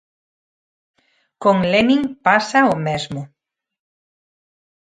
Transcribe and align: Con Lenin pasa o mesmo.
Con 1.43 1.57
Lenin 1.71 2.01
pasa 2.25 2.59
o 2.73 2.75
mesmo. 2.87 3.21